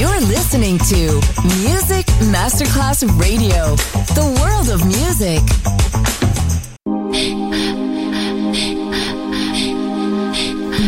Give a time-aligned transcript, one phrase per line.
[0.00, 1.20] You're listening to
[1.62, 3.76] Music Masterclass Radio,
[4.14, 5.42] the world of music.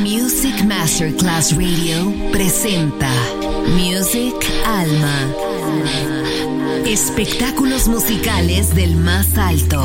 [0.01, 3.11] Music Masterclass Radio presenta
[3.77, 4.35] Music
[4.65, 5.29] Alma.
[6.87, 9.85] Espectáculos musicales del más alto.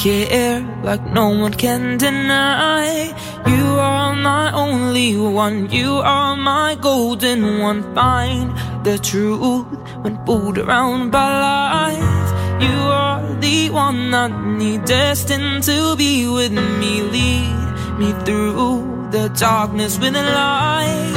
[0.00, 3.12] Care like no one can deny.
[3.46, 7.82] You are my only one, you are my golden one.
[7.94, 8.50] Find
[8.82, 9.66] the truth
[10.02, 12.28] when pulled around by lies.
[12.66, 17.02] You are the one I need, destined to be with me.
[17.02, 21.16] Lead me through the darkness with the light.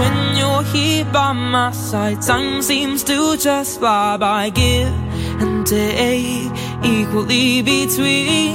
[0.00, 4.50] When you're here by my side, time seems to just fly by.
[4.50, 4.92] Give
[5.40, 6.52] and take
[6.84, 8.54] equally between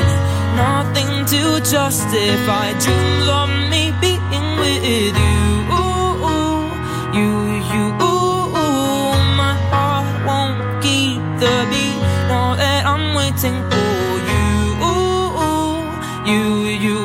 [0.56, 5.44] nothing to justify dreams of me being with you.
[7.20, 7.32] You,
[7.72, 7.84] you,
[9.38, 12.00] my heart won't keep the beat.
[12.30, 14.52] Know that I'm waiting for you.
[16.32, 16.46] You,
[16.86, 16.98] you,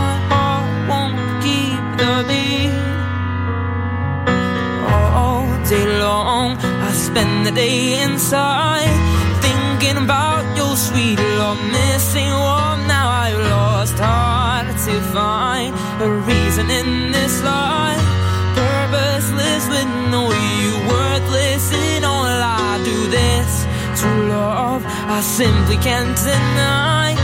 [0.00, 2.72] my heart won't keep the beat.
[5.20, 8.95] All day long, I spend the day inside
[9.86, 12.86] thinking about your sweet love, missing one.
[12.86, 13.94] now I've lost.
[13.98, 18.02] Hard to find a reason in this life,
[18.54, 22.98] purposeless with no you, worthless in all I do.
[23.10, 23.66] This
[24.00, 27.14] true love, I simply can't deny.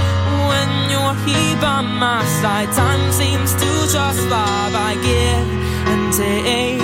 [0.51, 4.95] When you're here by my side, time seems to just fly by.
[5.03, 5.49] Give
[5.91, 6.81] and take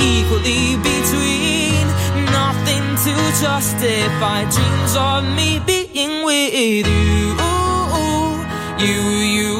[0.00, 0.95] equally nothing
[3.06, 7.36] to justify dreams of me being with you.
[8.84, 9.00] You,
[9.36, 9.58] you,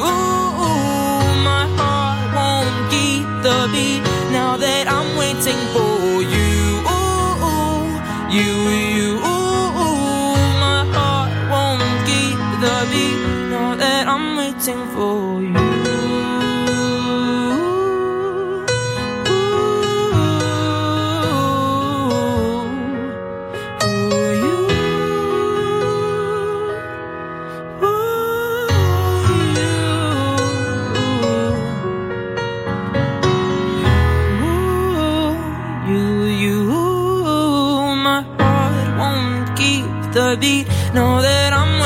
[1.47, 4.03] my heart won't keep the beat
[4.33, 6.57] now that I'm waiting for you.
[8.35, 8.51] You,
[8.99, 9.11] you,
[10.65, 13.19] my heart won't keep the beat
[13.49, 15.66] now that I'm waiting for you.
[40.13, 40.67] The beat.
[40.93, 41.76] Know that I'm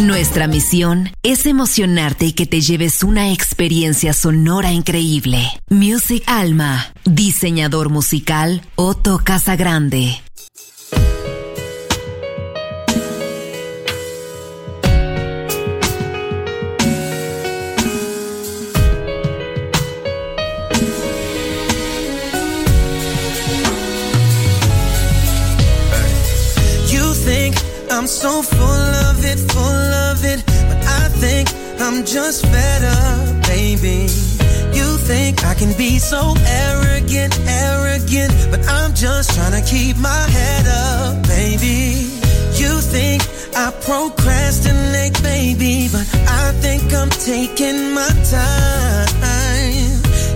[0.00, 5.38] Nuestra misión es emocionarte y que te lleves una experiencia sonora increíble.
[5.70, 10.20] Music Alma, diseñador musical Otto Casagrande.
[26.90, 27.54] You think
[27.92, 28.42] I'm so
[31.94, 34.08] I'm just better, baby.
[34.74, 40.26] You think I can be so arrogant, arrogant, but I'm just trying to keep my
[40.28, 42.10] head up, baby.
[42.58, 43.22] You think
[43.54, 49.06] I procrastinate, baby, but I think I'm taking my time.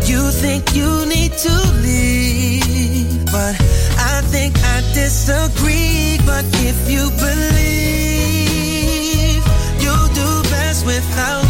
[0.07, 3.57] You think you need to leave, but
[3.99, 6.19] I think I disagree.
[6.25, 8.39] But if you believe
[9.83, 11.48] you'll do best without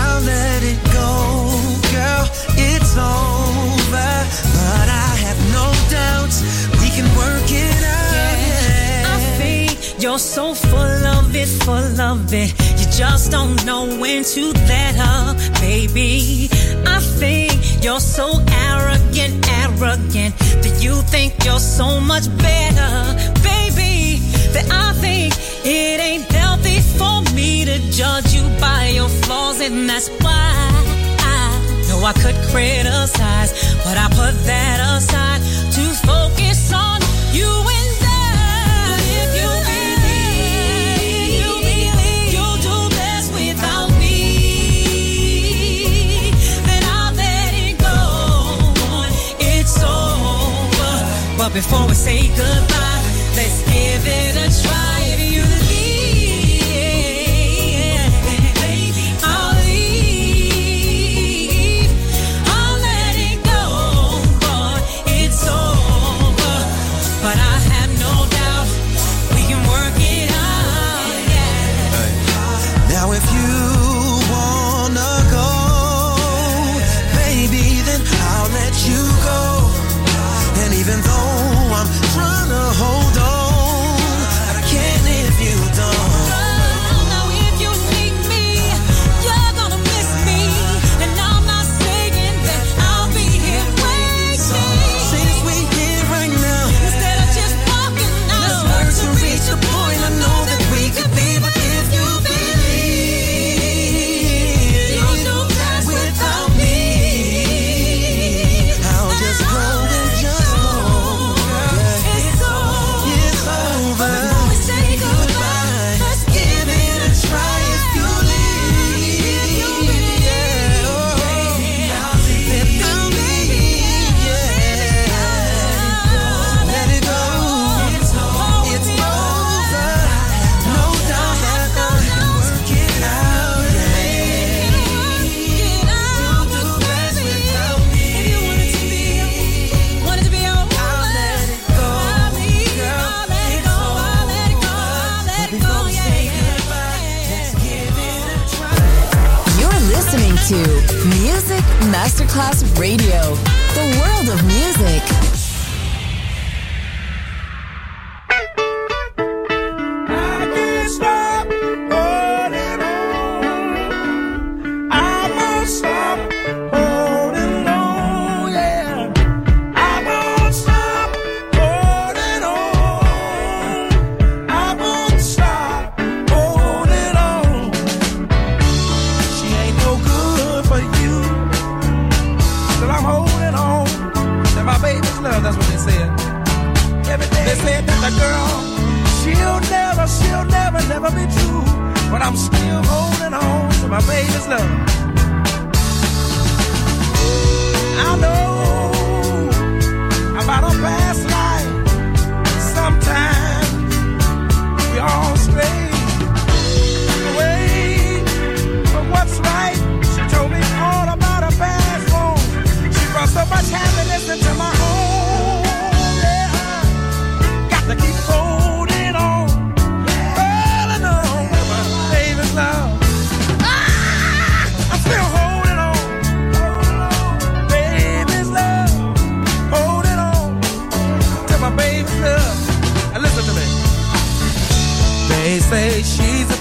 [0.00, 1.12] I'll let it go,
[1.92, 2.26] girl.
[2.56, 4.12] It's over,
[4.56, 6.40] but I have no doubts
[6.80, 8.38] we can work it out.
[8.48, 9.12] Yeah.
[9.14, 12.54] I think you're so full of it, full of it.
[12.80, 16.48] You just don't know when to let up, baby.
[16.86, 22.92] I think you're so arrogant, arrogant that you think you're so much better,
[23.42, 24.20] baby.
[24.54, 25.34] That I think
[25.64, 30.52] it ain't healthy for me to judge you by your flaws, and that's why
[31.20, 33.52] I know I could criticize,
[33.84, 35.40] but I put that aside
[35.76, 37.00] to focus on
[37.32, 37.75] you
[51.56, 52.75] before we say goodbye,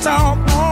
[0.06, 0.65] talk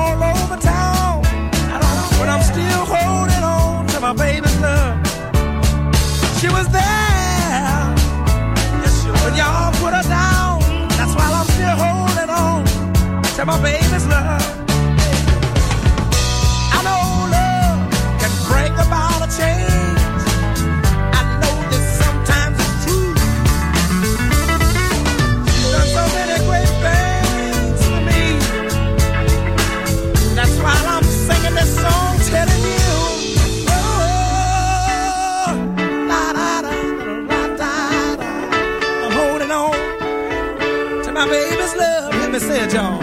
[42.64, 43.03] holding on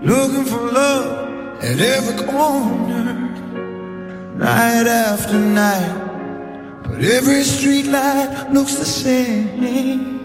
[0.00, 3.14] Looking for love at every corner,
[4.36, 6.04] night after night.
[6.84, 10.18] But every street light looks the same.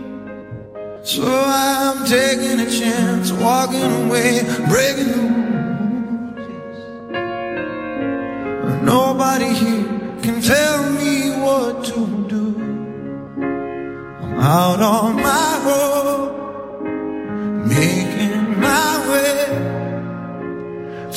[1.04, 5.44] So I'm taking a chance, walking away, breaking the rules.
[8.84, 9.86] Nobody here
[10.22, 12.46] can tell me what to do.
[14.22, 15.93] I'm out on my road,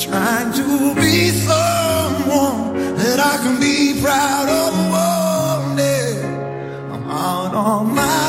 [0.09, 6.21] trying to be someone that I can be proud of one day.
[6.93, 8.27] I'm out on my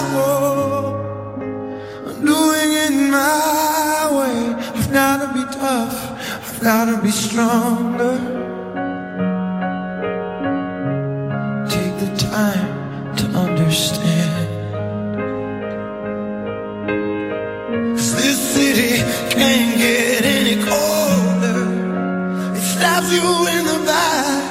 [2.09, 4.38] I'm doing it my way.
[4.77, 5.97] I've gotta be tough,
[6.47, 8.17] I've gotta be stronger.
[11.75, 12.69] Take the time
[13.19, 14.49] to understand.
[17.95, 18.93] 'Cause this city
[19.31, 19.98] can't get
[23.19, 24.43] you in the back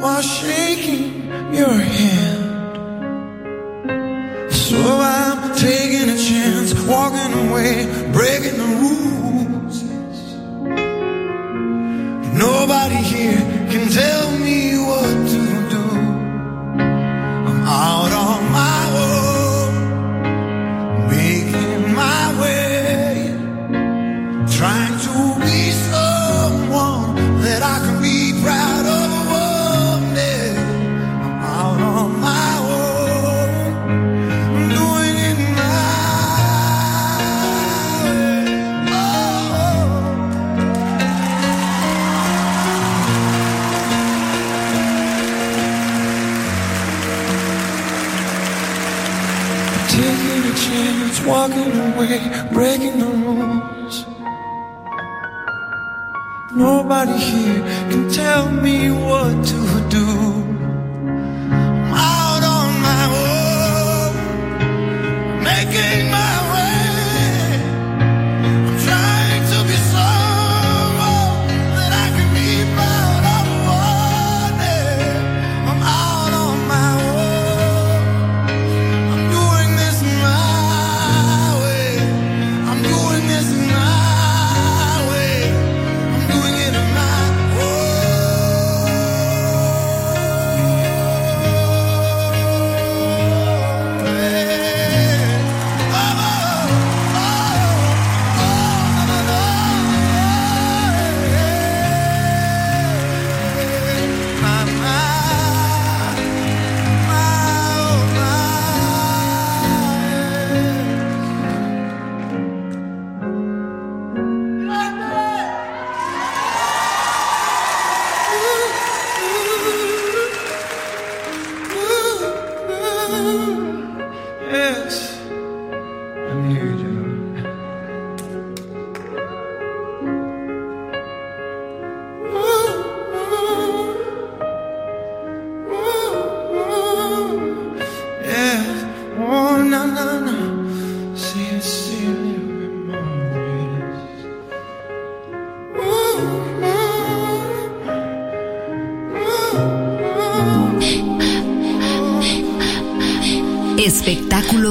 [0.00, 1.04] while shaking
[1.54, 2.44] your hand.
[4.52, 4.78] So
[5.16, 7.74] I'm taking a chance, walking away,
[8.12, 9.76] breaking the rules.
[12.44, 14.25] Nobody here can tell
[51.96, 52.20] away,
[52.52, 54.06] breaking the rules.
[56.54, 60.35] Nobody here can tell me what to do.